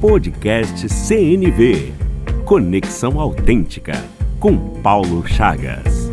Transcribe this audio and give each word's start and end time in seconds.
Podcast 0.00 0.88
CNV 0.88 1.92
Conexão 2.46 3.20
Autêntica 3.20 3.92
com 4.40 4.80
Paulo 4.80 5.26
Chagas. 5.28 6.08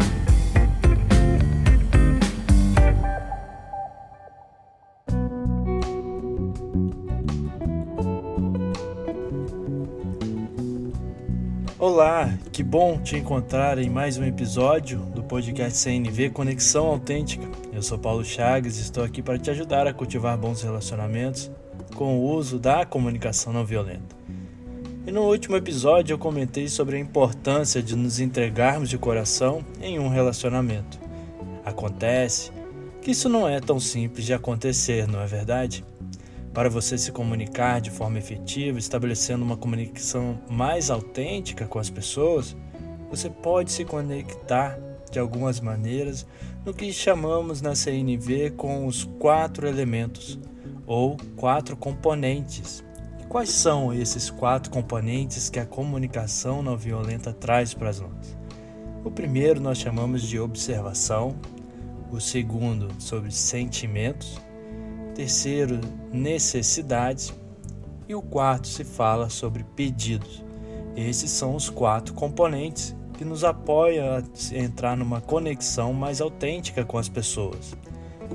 Olá, 11.79 12.37
que 12.51 12.61
bom 12.61 12.99
te 12.99 13.15
encontrar 13.15 13.77
em 13.77 13.89
mais 13.89 14.17
um 14.17 14.25
episódio 14.25 14.99
do 15.15 15.23
podcast 15.23 15.79
CNV 15.79 16.31
Conexão 16.31 16.87
Autêntica. 16.87 17.47
Eu 17.71 17.81
sou 17.81 17.97
Paulo 17.97 18.25
Chagas 18.25 18.77
e 18.79 18.81
estou 18.81 19.05
aqui 19.05 19.21
para 19.21 19.39
te 19.39 19.49
ajudar 19.49 19.87
a 19.87 19.93
cultivar 19.93 20.37
bons 20.37 20.61
relacionamentos 20.61 21.49
com 21.97 22.19
o 22.19 22.31
uso 22.31 22.59
da 22.59 22.85
comunicação 22.85 23.51
não 23.51 23.65
violenta. 23.65 24.15
E 25.07 25.11
no 25.11 25.23
último 25.23 25.55
episódio 25.57 26.13
eu 26.13 26.17
comentei 26.19 26.67
sobre 26.67 26.95
a 26.95 26.99
importância 26.99 27.81
de 27.81 27.95
nos 27.95 28.19
entregarmos 28.19 28.87
de 28.87 28.99
coração 28.99 29.65
em 29.81 29.97
um 29.97 30.07
relacionamento. 30.07 30.99
Acontece 31.65 32.51
que 33.01 33.09
isso 33.09 33.27
não 33.27 33.49
é 33.49 33.59
tão 33.59 33.79
simples 33.79 34.25
de 34.27 34.33
acontecer, 34.33 35.07
não 35.07 35.19
é 35.19 35.25
verdade? 35.25 35.83
Para 36.53 36.69
você 36.69 36.99
se 36.99 37.11
comunicar 37.11 37.81
de 37.81 37.89
forma 37.89 38.19
efetiva, 38.19 38.77
estabelecendo 38.77 39.43
uma 39.43 39.57
comunicação 39.57 40.39
mais 40.47 40.91
autêntica 40.91 41.65
com 41.65 41.79
as 41.79 41.89
pessoas, 41.89 42.55
você 43.09 43.27
pode 43.27 43.71
se 43.71 43.83
conectar 43.83 44.77
de 45.09 45.17
algumas 45.17 45.59
maneiras 45.59 46.27
no 46.63 46.75
que 46.75 46.93
chamamos 46.93 47.59
na 47.59 47.73
CNV 47.73 48.51
com 48.51 48.85
os 48.85 49.03
quatro 49.17 49.67
elementos 49.67 50.37
ou 50.87 51.17
quatro 51.35 51.77
componentes 51.77 52.83
Quais 53.29 53.49
são 53.49 53.93
esses 53.93 54.29
quatro 54.29 54.71
componentes 54.71 55.49
que 55.49 55.59
a 55.59 55.65
comunicação 55.65 56.63
não 56.63 56.77
violenta 56.77 57.33
traz 57.33 57.73
para 57.73 57.91
nós? 57.91 58.37
O 59.03 59.11
primeiro 59.11 59.59
nós 59.59 59.77
chamamos 59.79 60.21
de 60.21 60.39
observação, 60.39 61.35
o 62.09 62.21
segundo 62.21 62.87
sobre 62.99 63.29
sentimentos, 63.31 64.39
terceiro 65.13 65.81
necessidades 66.13 67.33
e 68.07 68.15
o 68.15 68.21
quarto 68.21 68.67
se 68.67 68.85
fala 68.85 69.29
sobre 69.29 69.65
pedidos. 69.75 70.41
Esses 70.95 71.29
são 71.29 71.53
os 71.53 71.69
quatro 71.69 72.13
componentes 72.13 72.95
que 73.17 73.25
nos 73.25 73.43
apoiam 73.43 74.07
a 74.15 74.23
entrar 74.55 74.95
numa 74.95 75.19
conexão 75.19 75.91
mais 75.91 76.21
autêntica 76.21 76.85
com 76.85 76.97
as 76.97 77.09
pessoas. 77.09 77.75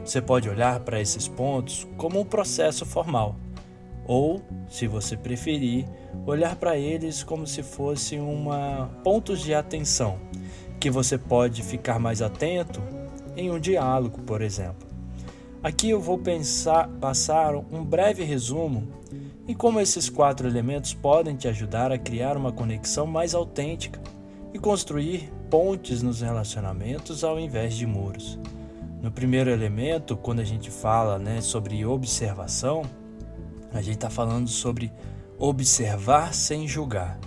Você 0.05 0.21
pode 0.21 0.49
olhar 0.49 0.81
para 0.81 1.01
esses 1.01 1.29
pontos 1.29 1.87
como 1.97 2.21
um 2.21 2.25
processo 2.25 2.85
formal 2.85 3.37
ou, 4.07 4.43
se 4.69 4.87
você 4.87 5.17
preferir, 5.17 5.87
olhar 6.27 6.57
para 6.57 6.77
eles 6.77 7.23
como 7.23 7.47
se 7.47 7.63
fossem 7.63 8.21
uma 8.21 8.91
pontos 9.05 9.41
de 9.41 9.55
atenção, 9.55 10.19
que 10.81 10.91
você 10.91 11.17
pode 11.17 11.63
ficar 11.63 11.99
mais 11.99 12.21
atento 12.21 12.81
em 13.37 13.51
um 13.51 13.59
diálogo, 13.59 14.21
por 14.23 14.43
exemplo. 14.43 14.89
Aqui 15.63 15.91
eu 15.91 16.01
vou 16.01 16.19
pensar, 16.19 16.89
passar 17.01 17.55
um 17.55 17.85
breve 17.85 18.25
resumo 18.25 18.89
em 19.47 19.55
como 19.55 19.81
esses 19.81 20.09
quatro 20.09 20.49
elementos 20.49 20.93
podem 20.93 21.37
te 21.37 21.47
ajudar 21.47 21.93
a 21.93 21.99
criar 21.99 22.37
uma 22.37 22.53
conexão 22.53 23.07
mais 23.07 23.35
autêntica 23.35 24.01
e 24.53 24.59
construir 24.59 25.33
pontes 25.49 26.03
nos 26.03 26.21
relacionamentos 26.21 27.23
ao 27.23 27.39
invés 27.39 27.75
de 27.75 27.87
muros. 27.87 28.39
No 29.03 29.11
primeiro 29.11 29.51
elemento, 29.51 30.17
quando 30.17 30.39
a 30.39 30.45
gente 30.45 30.71
fala 30.71 31.19
né, 31.19 31.41
sobre 31.41 31.85
observação, 31.85 32.83
a 33.73 33.83
gente 33.83 33.97
está 33.97 34.09
falando 34.09 34.47
sobre 34.47 34.93
observar 35.37 36.33
sem 36.33 36.69
julgar. 36.69 37.19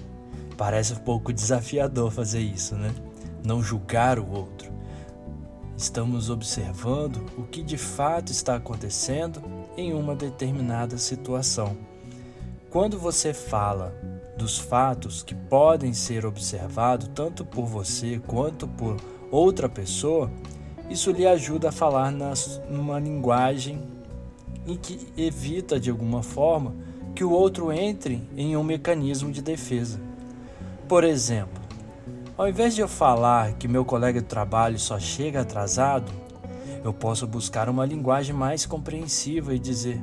Parece 0.56 0.94
um 0.94 1.00
pouco 1.00 1.34
desafiador 1.34 2.12
fazer 2.12 2.40
isso, 2.40 2.76
né? 2.76 2.96
Não 3.44 3.62
julgar 3.62 4.18
o 4.20 4.32
outro. 4.32 4.72
Estamos 5.76 6.30
observando 6.30 7.26
o 7.38 7.44
que 7.44 7.62
de 7.62 7.78
fato 7.78 8.32
está 8.32 8.56
acontecendo 8.56 9.44
em 9.76 9.94
uma 9.94 10.16
determinada 10.16 10.98
situação. 10.98 11.76
Quando 12.70 12.98
você 12.98 13.34
fala 13.34 13.94
dos 14.38 14.58
fatos 14.58 15.24
que 15.24 15.36
podem 15.36 15.92
ser 15.92 16.26
observados 16.26 17.10
tanto 17.14 17.44
por 17.44 17.66
você 17.66 18.22
quanto 18.26 18.66
por 18.66 18.96
outra 19.30 19.68
pessoa, 19.68 20.32
isso 20.90 21.12
lhe 21.12 21.26
ajuda 21.26 21.70
a 21.70 21.72
falar 21.72 22.12
nas, 22.12 22.62
numa 22.70 23.00
linguagem 23.00 23.82
em 24.68 24.76
que 24.76 25.08
evita 25.18 25.80
de 25.80 25.90
alguma 25.90 26.24
forma 26.24 26.74
que 27.14 27.24
o 27.24 27.32
outro 27.32 27.72
entre 27.72 28.22
em 28.36 28.58
um 28.58 28.64
mecanismo 28.64 29.32
de 29.32 29.42
defesa. 29.42 30.00
Por 30.88 31.04
exemplo, 31.04 31.64
ao 32.38 32.48
invés 32.48 32.76
de 32.76 32.82
eu 32.82 32.88
falar 32.88 33.54
que 33.54 33.68
meu 33.68 33.86
colega 33.86 34.22
de 34.22 34.28
trabalho 34.28 34.78
só 34.78 35.00
chega 35.00 35.42
atrasado, 35.42 36.12
eu 36.84 36.94
posso 36.94 37.26
buscar 37.26 37.70
uma 37.70 37.86
linguagem 37.86 38.36
mais 38.36 38.66
compreensiva 38.66 39.56
e 39.56 39.60
dizer: 39.60 40.00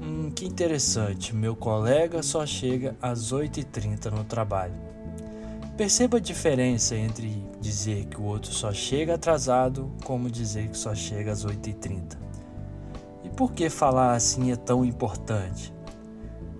Hum, 0.00 0.30
que 0.30 0.44
interessante, 0.44 1.34
meu 1.34 1.56
colega 1.56 2.22
só 2.22 2.46
chega 2.46 2.94
às 3.00 3.32
8h30 3.32 4.10
no 4.12 4.22
trabalho. 4.22 4.93
Perceba 5.76 6.18
a 6.18 6.20
diferença 6.20 6.96
entre 6.96 7.44
dizer 7.60 8.06
que 8.06 8.20
o 8.20 8.24
outro 8.24 8.52
só 8.52 8.72
chega 8.72 9.14
atrasado, 9.14 9.92
como 10.04 10.30
dizer 10.30 10.68
que 10.68 10.78
só 10.78 10.94
chega 10.94 11.32
às 11.32 11.44
8h30 11.44 12.24
por 13.34 13.52
que 13.52 13.68
falar 13.68 14.14
assim 14.14 14.52
é 14.52 14.56
tão 14.56 14.84
importante? 14.84 15.72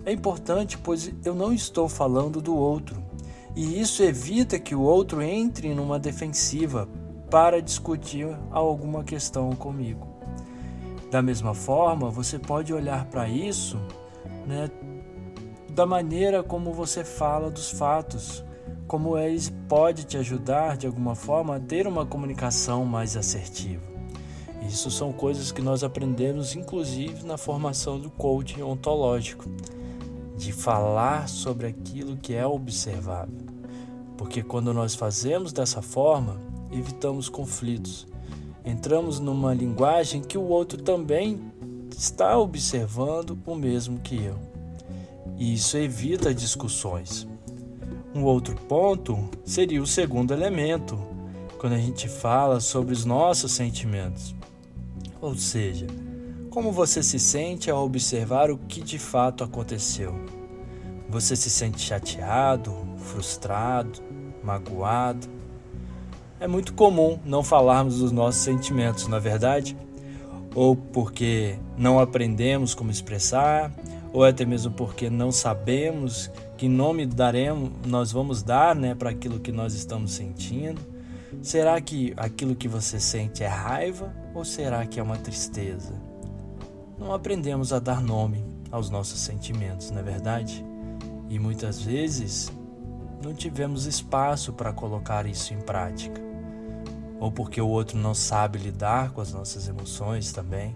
É 0.05 0.13
importante 0.13 0.77
pois 0.77 1.13
eu 1.25 1.35
não 1.35 1.53
estou 1.53 1.89
falando 1.89 2.41
do 2.41 2.55
outro, 2.55 3.03
e 3.57 3.81
isso 3.81 4.03
evita 4.03 4.59
que 4.59 4.75
o 4.75 4.81
outro 4.81 5.23
entre 5.23 5.75
numa 5.75 5.99
defensiva 5.99 6.89
para 7.31 7.63
discutir 7.63 8.29
alguma 8.51 9.05
questão 9.05 9.51
comigo. 9.53 10.07
Da 11.11 11.23
mesma 11.23 11.55
forma, 11.55 12.11
você 12.11 12.39
pode 12.39 12.75
olhar 12.75 13.05
para 13.07 13.29
isso 13.29 13.79
né, 14.47 14.69
da 15.71 15.87
maneira 15.87 16.43
como 16.43 16.73
você 16.73 17.05
fala 17.05 17.51
dos 17.51 17.71
fatos, 17.71 18.45
como 18.87 19.17
eles 19.17 19.53
pode 19.69 20.05
te 20.05 20.17
ajudar 20.17 20.77
de 20.77 20.87
alguma 20.87 21.15
forma 21.15 21.57
a 21.57 21.61
ter 21.61 21.87
uma 21.87 22.05
comunicação 22.05 22.85
mais 22.85 23.17
assertiva. 23.17 23.83
Isso 24.67 24.91
são 24.91 25.13
coisas 25.13 25.53
que 25.53 25.61
nós 25.61 25.85
aprendemos 25.85 26.55
inclusive 26.55 27.25
na 27.25 27.37
formação 27.37 27.99
do 27.99 28.11
coaching 28.11 28.63
ontológico, 28.63 29.49
de 30.37 30.53
falar 30.53 31.29
sobre 31.29 31.67
aquilo 31.67 32.17
que 32.17 32.35
é 32.35 32.47
observável. 32.47 33.39
Porque 34.17 34.43
quando 34.43 34.73
nós 34.73 34.95
fazemos 34.95 35.53
dessa 35.53 35.83
forma, 35.83 36.41
evitamos 36.73 37.29
conflitos. 37.29 38.07
Entramos 38.65 39.21
numa 39.21 39.53
linguagem 39.53 40.23
que 40.23 40.39
o 40.39 40.43
outro 40.49 40.83
também 40.83 41.41
está 41.97 42.39
observando 42.39 43.39
o 43.47 43.55
mesmo 43.55 44.01
que 44.01 44.23
eu. 44.23 44.39
E 45.37 45.55
isso 45.55 45.77
evita 45.77 46.35
discussões. 46.35 47.27
Um 48.15 48.23
outro 48.23 48.55
ponto 48.55 49.19
seria 49.45 49.83
o 49.83 49.87
segundo 49.87 50.33
elemento, 50.33 50.97
quando 51.59 51.73
a 51.73 51.79
gente 51.79 52.09
fala 52.09 52.61
sobre 52.61 52.93
os 52.93 53.05
nossos 53.05 53.51
sentimentos. 53.51 54.33
Ou 55.21 55.35
seja, 55.35 55.89
como 56.49 56.71
você 56.71 57.03
se 57.03 57.19
sente 57.19 57.69
ao 57.69 57.85
observar 57.85 58.53
o 58.53 58.57
que 58.57 58.81
de 58.81 59.01
fato 59.01 59.43
aconteceu? 59.43 60.15
Você 61.09 61.35
se 61.35 61.51
sente 61.51 61.81
chateado, 61.81 62.73
frustrado, 62.99 64.01
magoado? 64.45 65.27
É 66.39 66.47
muito 66.47 66.73
comum 66.73 67.19
não 67.25 67.43
falarmos 67.43 67.99
dos 67.99 68.13
nossos 68.13 68.43
sentimentos, 68.43 69.09
na 69.09 69.17
é 69.17 69.21
verdade? 69.21 69.77
Ou 70.55 70.77
porque 70.77 71.59
não 71.77 71.99
aprendemos 71.99 72.77
como 72.77 72.93
expressar, 72.93 73.73
ou 74.13 74.23
até 74.23 74.45
mesmo 74.45 74.71
porque 74.73 75.11
não 75.11 75.33
sabemos 75.33 76.31
que 76.65 76.69
nome 76.71 77.05
daremos, 77.05 77.71
nós 77.85 78.11
vamos 78.11 78.43
dar, 78.43 78.75
né, 78.75 78.95
para 78.95 79.11
aquilo 79.11 79.39
que 79.39 79.53
nós 79.53 79.75
estamos 79.75 80.13
sentindo. 80.13 80.81
Será 81.43 81.79
que 81.79 82.15
aquilo 82.17 82.57
que 82.57 82.67
você 82.67 82.99
sente 82.99 83.45
é 83.45 83.47
raiva 83.47 84.11
ou 84.35 84.47
será 84.47 84.87
que 84.87 84.99
é 84.99 85.03
uma 85.03 85.19
tristeza? 85.19 85.93
Não 86.99 87.13
aprendemos 87.13 87.71
a 87.71 87.79
dar 87.79 88.01
nome 88.01 88.43
aos 88.71 88.89
nossos 88.89 89.21
sentimentos, 89.21 89.91
não 89.91 89.99
é 89.99 90.03
verdade? 90.03 90.65
E 91.29 91.39
muitas 91.39 91.83
vezes 91.83 92.51
não 93.23 93.35
tivemos 93.35 93.85
espaço 93.85 94.51
para 94.55 94.73
colocar 94.73 95.27
isso 95.27 95.53
em 95.53 95.61
prática. 95.61 96.19
Ou 97.21 97.31
porque 97.31 97.61
o 97.61 97.69
outro 97.69 97.99
não 97.99 98.15
sabe 98.15 98.59
lidar 98.59 99.11
com 99.11 99.21
as 99.21 99.35
nossas 99.35 99.69
emoções 99.69 100.33
também. 100.33 100.75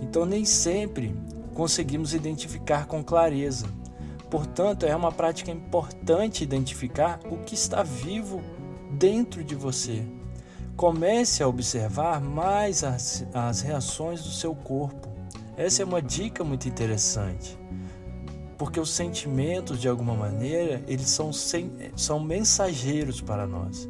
Então, 0.00 0.24
nem 0.24 0.46
sempre 0.46 1.14
conseguimos 1.52 2.14
identificar 2.14 2.86
com 2.86 3.04
clareza. 3.04 3.66
Portanto, 4.30 4.84
é 4.84 4.94
uma 4.94 5.12
prática 5.12 5.50
importante 5.50 6.42
identificar 6.42 7.20
o 7.30 7.38
que 7.38 7.54
está 7.54 7.82
vivo 7.82 8.42
dentro 8.90 9.44
de 9.44 9.54
você 9.54 10.04
Comece 10.76 11.40
a 11.40 11.46
observar 11.46 12.20
mais 12.20 12.82
as, 12.82 13.24
as 13.32 13.60
reações 13.60 14.24
do 14.24 14.30
seu 14.30 14.56
corpo. 14.56 15.08
Essa 15.56 15.82
é 15.82 15.84
uma 15.84 16.02
dica 16.02 16.42
muito 16.42 16.68
interessante, 16.68 17.56
porque 18.58 18.80
os 18.80 18.90
sentimentos, 18.90 19.78
de 19.78 19.88
alguma 19.88 20.14
maneira, 20.14 20.82
eles 20.88 21.08
são, 21.08 21.32
sem, 21.32 21.72
são 21.94 22.18
mensageiros 22.18 23.20
para 23.20 23.46
nós. 23.46 23.88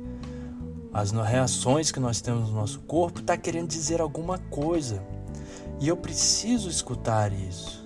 As 0.93 1.11
reações 1.11 1.91
que 1.91 1.99
nós 1.99 2.21
temos 2.21 2.51
no 2.51 2.57
nosso 2.57 2.81
corpo 2.81 3.21
está 3.21 3.35
querendo 3.35 3.69
dizer 3.69 4.03
alguma 4.03 4.37
coisa. 4.37 5.03
E 5.81 5.89
eu 5.89 5.97
preciso 5.97 6.69
escutar 6.69 7.33
isso. 7.33 7.84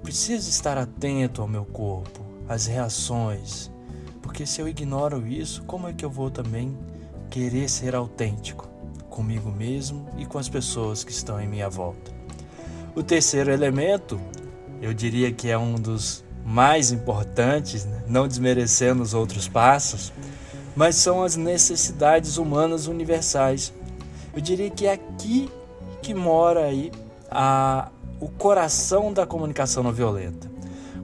Eu 0.00 0.04
preciso 0.04 0.48
estar 0.48 0.78
atento 0.78 1.42
ao 1.42 1.46
meu 1.46 1.62
corpo, 1.62 2.24
às 2.48 2.64
reações. 2.64 3.70
Porque 4.22 4.46
se 4.46 4.58
eu 4.58 4.66
ignoro 4.66 5.26
isso, 5.26 5.62
como 5.64 5.86
é 5.86 5.92
que 5.92 6.02
eu 6.02 6.08
vou 6.08 6.30
também 6.30 6.74
querer 7.28 7.68
ser 7.68 7.94
autêntico 7.94 8.66
comigo 9.10 9.50
mesmo 9.50 10.08
e 10.16 10.24
com 10.24 10.38
as 10.38 10.48
pessoas 10.48 11.04
que 11.04 11.12
estão 11.12 11.38
em 11.38 11.46
minha 11.46 11.68
volta? 11.68 12.10
O 12.96 13.02
terceiro 13.02 13.52
elemento, 13.52 14.18
eu 14.80 14.94
diria 14.94 15.30
que 15.30 15.50
é 15.50 15.58
um 15.58 15.74
dos 15.74 16.24
mais 16.46 16.90
importantes, 16.90 17.84
né? 17.84 18.02
não 18.08 18.26
desmerecendo 18.26 19.02
os 19.02 19.12
outros 19.12 19.48
passos, 19.48 20.14
mas 20.74 20.96
são 20.96 21.22
as 21.22 21.36
necessidades 21.36 22.38
humanas 22.38 22.86
universais. 22.86 23.70
Eu 24.34 24.40
diria 24.40 24.70
que 24.70 24.86
é 24.86 24.94
aqui 24.94 25.50
que 26.00 26.14
mora 26.14 26.64
aí 26.64 26.90
a, 27.30 27.90
o 28.20 28.28
coração 28.28 29.12
da 29.12 29.26
comunicação 29.26 29.82
não 29.82 29.92
violenta. 29.92 30.50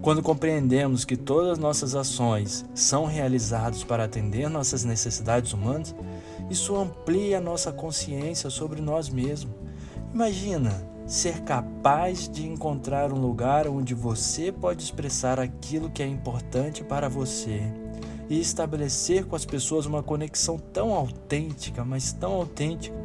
Quando 0.03 0.23
compreendemos 0.23 1.05
que 1.05 1.17
todas 1.17 1.53
as 1.53 1.59
nossas 1.59 1.95
ações 1.95 2.65
são 2.75 3.07
realizadas 3.07 3.83
para 3.83 4.05
atender 4.05 4.51
nossas 4.51 4.85
necessidades 4.85 5.53
humanas, 5.53 5.95
isso 6.51 6.77
amplia 6.77 7.41
nossa 7.41 7.73
consciência 7.73 8.51
sobre 8.51 8.83
nós 8.83 9.09
mesmos. 9.09 9.55
Imagina 10.13 10.71
ser 11.07 11.41
capaz 11.41 12.29
de 12.29 12.47
encontrar 12.47 13.13
um 13.13 13.19
lugar 13.19 13.67
onde 13.67 13.95
você 13.95 14.53
pode 14.53 14.83
expressar 14.83 15.41
aquilo 15.41 15.91
que 15.91 16.03
é 16.03 16.07
importante 16.07 16.85
para 16.85 17.09
você 17.09 17.63
e 18.29 18.39
estabelecer 18.39 19.25
com 19.25 19.37
as 19.37 19.45
pessoas 19.45 19.87
uma 19.87 20.03
conexão 20.03 20.59
tão 20.59 20.93
autêntica, 20.93 21.85
mas 21.85 22.13
tão 22.13 22.33
autêntica, 22.33 22.97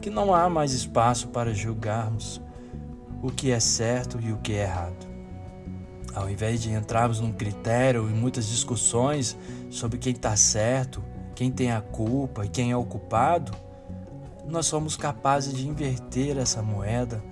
que 0.00 0.10
não 0.10 0.34
há 0.34 0.50
mais 0.50 0.72
espaço 0.72 1.28
para 1.28 1.54
julgarmos 1.54 2.40
o 3.24 3.30
que 3.30 3.50
é 3.50 3.58
certo 3.58 4.20
e 4.20 4.30
o 4.32 4.36
que 4.36 4.52
é 4.52 4.64
errado. 4.64 5.06
Ao 6.14 6.28
invés 6.28 6.60
de 6.60 6.70
entrarmos 6.70 7.20
num 7.20 7.32
critério 7.32 8.06
e 8.06 8.12
muitas 8.12 8.46
discussões 8.46 9.34
sobre 9.70 9.98
quem 9.98 10.12
está 10.12 10.36
certo, 10.36 11.02
quem 11.34 11.50
tem 11.50 11.72
a 11.72 11.80
culpa 11.80 12.44
e 12.44 12.50
quem 12.50 12.70
é 12.70 12.76
o 12.76 12.84
culpado, 12.84 13.50
nós 14.46 14.66
somos 14.66 14.94
capazes 14.94 15.54
de 15.54 15.66
inverter 15.66 16.36
essa 16.36 16.60
moeda 16.60 17.24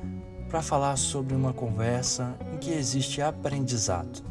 para 0.48 0.62
falar 0.62 0.96
sobre 0.96 1.34
uma 1.34 1.52
conversa 1.52 2.34
em 2.54 2.56
que 2.56 2.70
existe 2.70 3.20
aprendizado. 3.20 4.24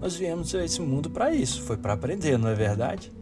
Nós 0.00 0.16
viemos 0.16 0.52
a 0.52 0.64
esse 0.64 0.80
mundo 0.80 1.10
para 1.10 1.32
isso, 1.32 1.62
foi 1.62 1.76
para 1.76 1.92
aprender, 1.92 2.36
não 2.36 2.48
é 2.48 2.56
verdade? 2.56 3.12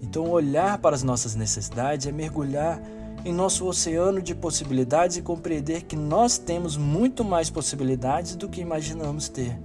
Então, 0.00 0.30
olhar 0.30 0.78
para 0.78 0.96
as 0.96 1.02
nossas 1.02 1.34
necessidades 1.34 2.06
é 2.06 2.12
mergulhar 2.12 2.80
em 3.24 3.32
nosso 3.32 3.66
oceano 3.66 4.22
de 4.22 4.34
possibilidades 4.34 5.16
e 5.16 5.22
compreender 5.22 5.82
que 5.82 5.96
nós 5.96 6.38
temos 6.38 6.76
muito 6.76 7.24
mais 7.24 7.50
possibilidades 7.50 8.34
do 8.34 8.48
que 8.48 8.60
imaginamos 8.60 9.28
ter. 9.28 9.58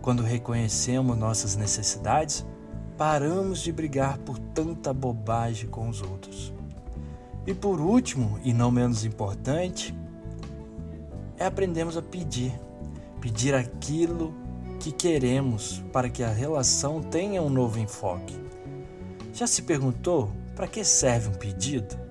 Quando 0.00 0.22
reconhecemos 0.22 1.16
nossas 1.16 1.54
necessidades, 1.54 2.46
paramos 2.96 3.60
de 3.60 3.70
brigar 3.72 4.18
por 4.18 4.38
tanta 4.38 4.92
bobagem 4.92 5.68
com 5.68 5.88
os 5.88 6.00
outros. 6.00 6.52
E 7.46 7.52
por 7.52 7.80
último, 7.80 8.38
e 8.42 8.52
não 8.52 8.70
menos 8.70 9.04
importante, 9.04 9.94
é 11.36 11.44
aprendermos 11.44 11.96
a 11.96 12.02
pedir. 12.02 12.52
Pedir 13.20 13.54
aquilo 13.54 14.34
que 14.80 14.92
queremos 14.92 15.82
para 15.92 16.08
que 16.08 16.22
a 16.22 16.30
relação 16.30 17.02
tenha 17.02 17.42
um 17.42 17.50
novo 17.50 17.78
enfoque. 17.78 18.38
Já 19.32 19.46
se 19.46 19.62
perguntou 19.62 20.30
para 20.56 20.66
que 20.66 20.84
serve 20.84 21.28
um 21.28 21.34
pedido? 21.34 22.07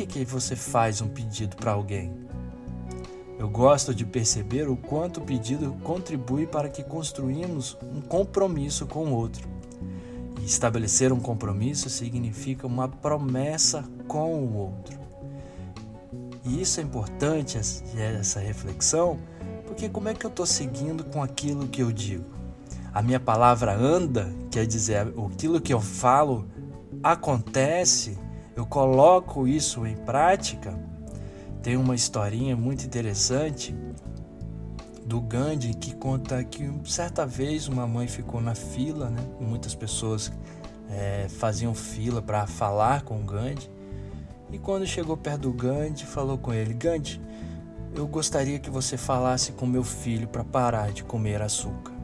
Que, 0.00 0.06
que 0.06 0.24
você 0.24 0.56
faz 0.56 1.02
um 1.02 1.08
pedido 1.08 1.56
para 1.56 1.72
alguém? 1.72 2.10
Eu 3.38 3.50
gosto 3.50 3.94
de 3.94 4.06
perceber 4.06 4.66
o 4.66 4.74
quanto 4.74 5.20
o 5.20 5.22
pedido 5.22 5.76
contribui 5.82 6.46
para 6.46 6.70
que 6.70 6.82
construímos 6.82 7.76
um 7.82 8.00
compromisso 8.00 8.86
com 8.86 9.08
o 9.08 9.12
outro. 9.12 9.46
E 10.40 10.46
estabelecer 10.46 11.12
um 11.12 11.20
compromisso 11.20 11.90
significa 11.90 12.66
uma 12.66 12.88
promessa 12.88 13.84
com 14.08 14.42
o 14.42 14.56
outro. 14.56 14.98
E 16.46 16.62
isso 16.62 16.80
é 16.80 16.82
importante, 16.82 17.58
essa 17.58 18.40
reflexão, 18.40 19.18
porque 19.66 19.86
como 19.86 20.08
é 20.08 20.14
que 20.14 20.24
eu 20.24 20.30
estou 20.30 20.46
seguindo 20.46 21.04
com 21.04 21.22
aquilo 21.22 21.68
que 21.68 21.82
eu 21.82 21.92
digo? 21.92 22.24
A 22.94 23.02
minha 23.02 23.20
palavra 23.20 23.76
anda, 23.76 24.32
quer 24.50 24.66
dizer, 24.66 25.08
aquilo 25.30 25.60
que 25.60 25.74
eu 25.74 25.80
falo 25.80 26.48
acontece, 27.02 28.16
eu 28.60 28.66
coloco 28.66 29.48
isso 29.48 29.86
em 29.86 29.96
prática. 29.96 30.78
Tem 31.62 31.78
uma 31.78 31.94
historinha 31.94 32.54
muito 32.54 32.84
interessante 32.84 33.74
do 35.02 35.18
Gandhi 35.18 35.72
que 35.72 35.94
conta 35.94 36.44
que 36.44 36.70
certa 36.84 37.24
vez 37.24 37.68
uma 37.68 37.86
mãe 37.86 38.06
ficou 38.06 38.38
na 38.38 38.54
fila, 38.54 39.08
né? 39.08 39.26
Muitas 39.40 39.74
pessoas 39.74 40.30
é, 40.90 41.26
faziam 41.30 41.74
fila 41.74 42.20
para 42.20 42.46
falar 42.46 43.00
com 43.00 43.18
o 43.18 43.24
Gandhi. 43.24 43.70
E 44.52 44.58
quando 44.58 44.86
chegou 44.86 45.16
perto 45.16 45.40
do 45.40 45.52
Gandhi, 45.54 46.04
falou 46.04 46.36
com 46.36 46.52
ele: 46.52 46.74
Gandhi, 46.74 47.18
eu 47.94 48.06
gostaria 48.06 48.58
que 48.58 48.68
você 48.68 48.98
falasse 48.98 49.52
com 49.52 49.64
meu 49.64 49.82
filho 49.82 50.28
para 50.28 50.44
parar 50.44 50.92
de 50.92 51.02
comer 51.02 51.40
açúcar. 51.40 51.94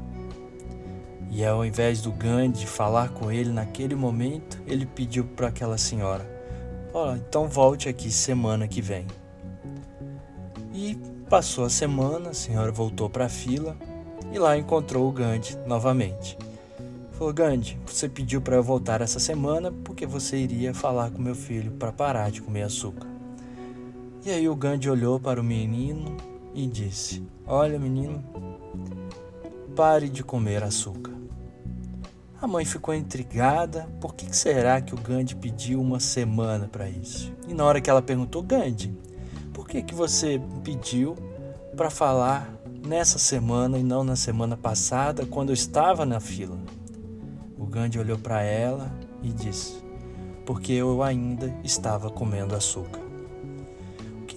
E 1.30 1.44
ao 1.44 1.66
invés 1.66 2.00
do 2.00 2.12
Gandhi 2.12 2.66
falar 2.66 3.10
com 3.10 3.30
ele 3.30 3.50
naquele 3.50 3.94
momento, 3.94 4.58
ele 4.66 4.86
pediu 4.86 5.24
para 5.24 5.48
aquela 5.48 5.76
senhora: 5.76 6.35
Olha, 6.98 7.18
então 7.28 7.46
volte 7.46 7.90
aqui 7.90 8.10
semana 8.10 8.66
que 8.66 8.80
vem. 8.80 9.06
E 10.72 10.96
passou 11.28 11.66
a 11.66 11.68
semana, 11.68 12.30
a 12.30 12.32
senhora 12.32 12.72
voltou 12.72 13.10
para 13.10 13.26
a 13.26 13.28
fila 13.28 13.76
e 14.32 14.38
lá 14.38 14.56
encontrou 14.56 15.06
o 15.06 15.12
Gandhi 15.12 15.58
novamente. 15.66 16.38
Falou: 17.12 17.34
Gandhi, 17.34 17.78
você 17.86 18.08
pediu 18.08 18.40
para 18.40 18.56
eu 18.56 18.62
voltar 18.62 19.02
essa 19.02 19.20
semana 19.20 19.70
porque 19.84 20.06
você 20.06 20.38
iria 20.38 20.72
falar 20.72 21.10
com 21.10 21.20
meu 21.20 21.34
filho 21.34 21.72
para 21.72 21.92
parar 21.92 22.30
de 22.30 22.40
comer 22.40 22.62
açúcar. 22.62 23.06
E 24.24 24.30
aí 24.30 24.48
o 24.48 24.56
Gandhi 24.56 24.88
olhou 24.88 25.20
para 25.20 25.38
o 25.38 25.44
menino 25.44 26.16
e 26.54 26.66
disse: 26.66 27.22
Olha, 27.46 27.78
menino, 27.78 28.24
pare 29.76 30.08
de 30.08 30.24
comer 30.24 30.64
açúcar. 30.64 31.12
A 32.40 32.46
mãe 32.46 32.64
ficou 32.64 32.94
intrigada, 32.94 33.88
por 34.00 34.14
que 34.14 34.34
será 34.36 34.80
que 34.80 34.94
o 34.94 35.00
Gandhi 35.00 35.34
pediu 35.34 35.80
uma 35.80 35.98
semana 35.98 36.68
para 36.68 36.88
isso? 36.88 37.32
E 37.48 37.54
na 37.54 37.64
hora 37.64 37.80
que 37.80 37.88
ela 37.88 38.02
perguntou, 38.02 38.42
Gandhi, 38.42 38.96
por 39.54 39.66
que, 39.66 39.82
que 39.82 39.94
você 39.94 40.40
pediu 40.62 41.16
para 41.76 41.90
falar 41.90 42.52
nessa 42.86 43.18
semana 43.18 43.78
e 43.78 43.82
não 43.82 44.04
na 44.04 44.16
semana 44.16 44.56
passada, 44.56 45.24
quando 45.24 45.50
eu 45.50 45.54
estava 45.54 46.04
na 46.04 46.20
fila? 46.20 46.58
O 47.58 47.64
Gandhi 47.64 47.98
olhou 47.98 48.18
para 48.18 48.42
ela 48.42 48.92
e 49.22 49.30
disse: 49.30 49.82
Porque 50.44 50.72
eu 50.72 51.02
ainda 51.02 51.54
estava 51.64 52.10
comendo 52.10 52.54
açúcar 52.54 53.06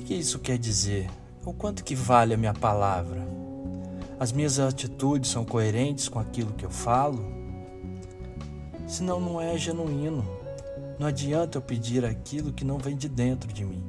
que 0.09 0.15
isso 0.15 0.39
quer 0.39 0.57
dizer? 0.57 1.07
O 1.45 1.53
quanto 1.53 1.83
que 1.83 1.93
vale 1.93 2.33
a 2.33 2.37
minha 2.37 2.51
palavra? 2.51 3.21
As 4.19 4.31
minhas 4.31 4.59
atitudes 4.59 5.29
são 5.29 5.45
coerentes 5.45 6.09
com 6.09 6.17
aquilo 6.17 6.51
que 6.53 6.65
eu 6.65 6.71
falo? 6.71 7.23
Senão 8.89 9.21
não 9.21 9.39
é 9.39 9.57
genuíno. 9.57 10.25
Não 10.99 11.07
adianta 11.07 11.57
eu 11.57 11.61
pedir 11.61 12.03
aquilo 12.03 12.51
que 12.51 12.65
não 12.65 12.77
vem 12.77 12.97
de 12.97 13.07
dentro 13.07 13.53
de 13.53 13.63
mim. 13.63 13.81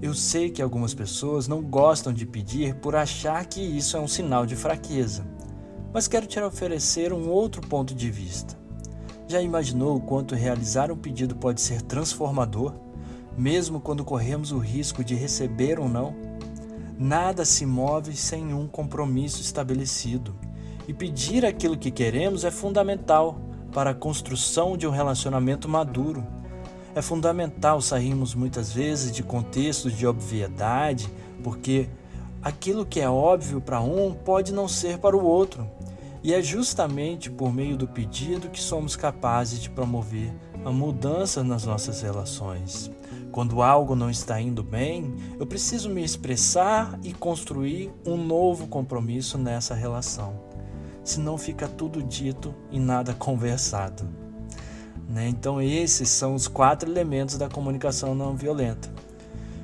Eu 0.00 0.14
sei 0.14 0.50
que 0.50 0.62
algumas 0.62 0.94
pessoas 0.94 1.48
não 1.48 1.60
gostam 1.60 2.12
de 2.12 2.24
pedir 2.24 2.76
por 2.76 2.94
achar 2.94 3.44
que 3.46 3.60
isso 3.60 3.96
é 3.96 4.00
um 4.00 4.06
sinal 4.06 4.46
de 4.46 4.54
fraqueza, 4.54 5.26
mas 5.92 6.06
quero 6.06 6.26
te 6.26 6.38
oferecer 6.38 7.12
um 7.12 7.28
outro 7.28 7.60
ponto 7.60 7.92
de 7.92 8.08
vista. 8.08 8.56
Já 9.26 9.42
imaginou 9.42 9.96
o 9.96 10.00
quanto 10.00 10.36
realizar 10.36 10.92
um 10.92 10.96
pedido 10.96 11.34
pode 11.34 11.60
ser 11.60 11.82
transformador? 11.82 12.72
mesmo 13.38 13.80
quando 13.80 14.04
corremos 14.04 14.50
o 14.50 14.58
risco 14.58 15.04
de 15.04 15.14
receber 15.14 15.78
ou 15.78 15.88
não. 15.88 16.12
Nada 16.98 17.44
se 17.44 17.64
move 17.64 18.16
sem 18.16 18.52
um 18.52 18.66
compromisso 18.66 19.40
estabelecido, 19.40 20.34
e 20.88 20.94
pedir 20.94 21.44
aquilo 21.44 21.76
que 21.76 21.90
queremos 21.90 22.44
é 22.44 22.50
fundamental 22.50 23.38
para 23.72 23.90
a 23.90 23.94
construção 23.94 24.74
de 24.74 24.86
um 24.86 24.90
relacionamento 24.90 25.68
maduro. 25.68 26.26
É 26.94 27.02
fundamental 27.02 27.82
sairmos 27.82 28.34
muitas 28.34 28.72
vezes 28.72 29.12
de 29.12 29.22
contextos 29.22 29.92
de 29.92 30.06
obviedade, 30.06 31.06
porque 31.44 31.90
aquilo 32.42 32.86
que 32.86 33.00
é 33.00 33.08
óbvio 33.08 33.60
para 33.60 33.82
um 33.82 34.14
pode 34.14 34.50
não 34.50 34.66
ser 34.66 34.98
para 34.98 35.14
o 35.14 35.22
outro. 35.22 35.68
E 36.24 36.32
é 36.32 36.40
justamente 36.42 37.30
por 37.30 37.52
meio 37.52 37.76
do 37.76 37.86
pedido 37.86 38.48
que 38.48 38.60
somos 38.60 38.96
capazes 38.96 39.60
de 39.60 39.68
promover 39.68 40.32
a 40.64 40.72
mudança 40.72 41.44
nas 41.44 41.66
nossas 41.66 42.00
relações. 42.00 42.90
Quando 43.30 43.62
algo 43.62 43.94
não 43.94 44.10
está 44.10 44.40
indo 44.40 44.62
bem, 44.62 45.14
eu 45.38 45.46
preciso 45.46 45.90
me 45.90 46.02
expressar 46.02 46.98
e 47.04 47.12
construir 47.12 47.92
um 48.06 48.16
novo 48.16 48.66
compromisso 48.66 49.36
nessa 49.36 49.74
relação. 49.74 50.47
Senão 51.08 51.38
fica 51.38 51.66
tudo 51.66 52.02
dito 52.02 52.54
e 52.70 52.78
nada 52.78 53.14
conversado. 53.14 54.06
Né? 55.08 55.26
Então, 55.26 55.58
esses 55.58 56.10
são 56.10 56.34
os 56.34 56.46
quatro 56.46 56.86
elementos 56.86 57.38
da 57.38 57.48
comunicação 57.48 58.14
não 58.14 58.36
violenta. 58.36 58.90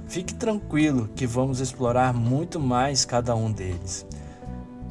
Fique 0.09 0.33
tranquilo 0.33 1.07
que 1.15 1.27
vamos 1.27 1.61
explorar 1.61 2.15
muito 2.15 2.59
mais 2.59 3.05
cada 3.05 3.37
um 3.37 3.53
deles. 3.53 4.07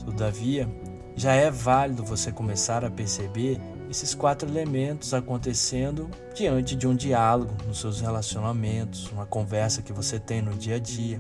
Todavia, 0.06 0.70
já 1.16 1.34
é 1.34 1.50
válido 1.50 2.04
você 2.04 2.32
começar 2.32 2.86
a 2.86 2.92
perceber 2.92 3.60
esses 3.90 4.14
quatro 4.14 4.48
elementos 4.48 5.12
acontecendo 5.12 6.08
diante 6.36 6.76
de 6.76 6.86
um 6.86 6.96
diálogo 6.96 7.52
nos 7.66 7.80
seus 7.80 8.00
relacionamentos, 8.00 9.12
uma 9.12 9.26
conversa 9.26 9.82
que 9.82 9.92
você 9.92 10.20
tem 10.20 10.40
no 10.40 10.54
dia 10.54 10.76
a 10.76 10.80
dia. 10.80 11.20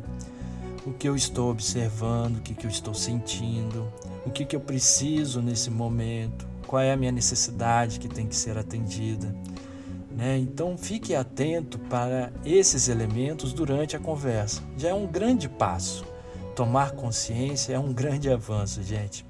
O 0.85 0.91
que 0.91 1.07
eu 1.07 1.15
estou 1.15 1.49
observando, 1.49 2.37
o 2.37 2.41
que, 2.41 2.53
que 2.53 2.65
eu 2.65 2.69
estou 2.69 2.93
sentindo, 2.93 3.87
o 4.25 4.29
que, 4.29 4.43
que 4.43 4.55
eu 4.55 4.59
preciso 4.59 5.41
nesse 5.41 5.69
momento, 5.69 6.45
qual 6.67 6.81
é 6.81 6.91
a 6.91 6.97
minha 6.97 7.11
necessidade 7.11 7.99
que 7.99 8.09
tem 8.09 8.27
que 8.27 8.35
ser 8.35 8.57
atendida. 8.57 9.33
Né? 10.11 10.37
Então 10.37 10.77
fique 10.77 11.15
atento 11.15 11.79
para 11.79 12.33
esses 12.43 12.87
elementos 12.87 13.53
durante 13.53 13.95
a 13.95 13.99
conversa. 13.99 14.61
Já 14.77 14.89
é 14.89 14.93
um 14.93 15.07
grande 15.07 15.47
passo. 15.47 16.05
Tomar 16.55 16.91
consciência 16.91 17.73
é 17.73 17.79
um 17.79 17.93
grande 17.93 18.29
avanço, 18.29 18.83
gente. 18.83 19.25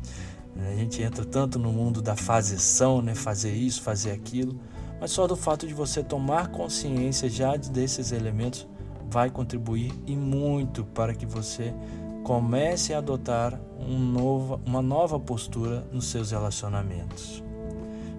A 0.56 0.76
gente 0.76 1.02
entra 1.02 1.24
tanto 1.26 1.58
no 1.60 1.72
mundo 1.72 2.02
da 2.02 2.16
fazição, 2.16 3.02
né? 3.02 3.16
fazer 3.16 3.54
isso, 3.54 3.82
fazer 3.82 4.12
aquilo, 4.12 4.60
mas 5.00 5.12
só 5.12 5.28
do 5.28 5.36
fato 5.36 5.68
de 5.68 5.74
você 5.74 6.04
tomar 6.04 6.48
consciência 6.48 7.30
já 7.30 7.56
desses 7.56 8.12
elementos 8.12 8.68
vai 9.14 9.30
contribuir 9.30 9.94
e 10.08 10.16
muito 10.16 10.84
para 10.86 11.14
que 11.14 11.24
você 11.24 11.72
comece 12.24 12.96
a 12.96 12.98
adotar 12.98 13.62
um 13.80 14.00
novo, 14.00 14.60
uma 14.66 14.82
nova 14.82 15.20
postura 15.20 15.86
nos 15.92 16.08
seus 16.08 16.32
relacionamentos. 16.32 17.44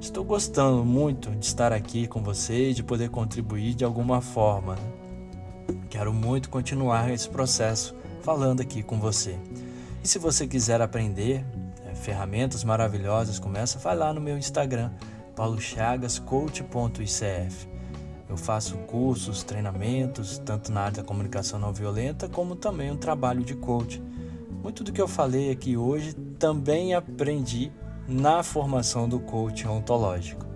Estou 0.00 0.22
gostando 0.22 0.84
muito 0.84 1.32
de 1.32 1.46
estar 1.46 1.72
aqui 1.72 2.06
com 2.06 2.22
você 2.22 2.70
e 2.70 2.74
de 2.74 2.84
poder 2.84 3.10
contribuir 3.10 3.74
de 3.74 3.84
alguma 3.84 4.20
forma. 4.20 4.76
Quero 5.90 6.12
muito 6.12 6.48
continuar 6.48 7.10
esse 7.10 7.28
processo 7.28 7.92
falando 8.22 8.60
aqui 8.60 8.80
com 8.80 9.00
você. 9.00 9.36
E 10.02 10.06
se 10.06 10.20
você 10.20 10.46
quiser 10.46 10.80
aprender 10.80 11.44
ferramentas 11.96 12.62
maravilhosas 12.62 13.40
como 13.40 13.56
essa, 13.56 13.80
vai 13.80 13.96
lá 13.96 14.12
no 14.12 14.20
meu 14.20 14.38
Instagram, 14.38 14.92
paulochagascoach.icf. 15.34 17.73
Eu 18.28 18.36
faço 18.36 18.76
cursos, 18.78 19.42
treinamentos, 19.42 20.38
tanto 20.38 20.72
na 20.72 20.82
área 20.82 20.96
da 20.98 21.04
comunicação 21.04 21.58
não 21.58 21.72
violenta, 21.72 22.28
como 22.28 22.56
também 22.56 22.90
um 22.90 22.96
trabalho 22.96 23.44
de 23.44 23.54
coach. 23.54 24.02
Muito 24.62 24.82
do 24.82 24.92
que 24.92 25.00
eu 25.00 25.08
falei 25.08 25.50
aqui 25.50 25.76
hoje 25.76 26.14
também 26.38 26.94
aprendi 26.94 27.70
na 28.08 28.42
formação 28.42 29.08
do 29.08 29.20
coach 29.20 29.66
ontológico. 29.68 30.46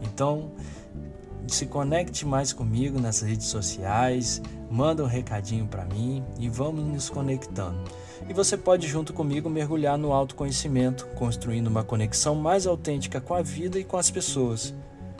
Então, 0.00 0.52
se 1.46 1.66
conecte 1.66 2.26
mais 2.26 2.52
comigo 2.52 3.00
nas 3.00 3.20
redes 3.20 3.46
sociais, 3.46 4.40
manda 4.70 5.02
um 5.02 5.06
recadinho 5.06 5.66
para 5.66 5.84
mim 5.84 6.22
e 6.38 6.48
vamos 6.48 6.84
nos 6.84 7.08
conectando. 7.08 7.78
E 8.28 8.32
você 8.32 8.56
pode, 8.56 8.86
junto 8.86 9.12
comigo, 9.12 9.48
mergulhar 9.48 9.96
no 9.96 10.12
autoconhecimento, 10.12 11.06
construindo 11.14 11.68
uma 11.68 11.82
conexão 11.82 12.34
mais 12.34 12.66
autêntica 12.66 13.20
com 13.20 13.34
a 13.34 13.42
vida 13.42 13.78
e 13.78 13.84
com 13.84 13.96
as 13.96 14.10
pessoas. 14.10 14.74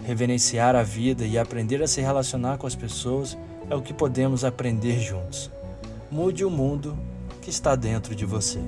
Reverenciar 0.05 0.75
a 0.75 0.83
vida 0.83 1.27
e 1.27 1.39
aprender 1.39 1.83
a 1.83 1.87
se 1.87 2.01
relacionar 2.01 2.59
com 2.59 2.67
as 2.67 2.75
pessoas 2.75 3.37
é 3.69 3.75
o 3.75 3.83
que 3.83 3.93
podemos 3.93 4.45
aprender 4.45 4.99
juntos. 4.99 5.51
Mude 6.11 6.45
o 6.45 6.51
mundo 6.51 6.99
que 7.43 7.51
está 7.51 7.77
dentro 7.77 8.15
de 8.15 8.25
você. 8.25 8.61